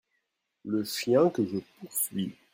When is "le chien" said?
0.65-1.29